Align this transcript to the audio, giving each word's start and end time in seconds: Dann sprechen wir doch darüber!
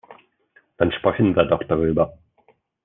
Dann 0.77 0.91
sprechen 0.93 1.35
wir 1.35 1.43
doch 1.45 1.61
darüber! 1.67 2.17